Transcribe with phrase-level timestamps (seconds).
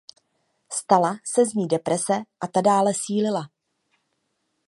[0.71, 3.49] Stala se z ní deprese a ta dále sílila.